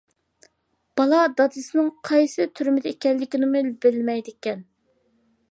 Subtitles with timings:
[1.01, 4.67] بالا دادىسىنىڭ قايسى تۈرمىدە ئىكەنلىكىنىمۇ بىلمەيدىكەن.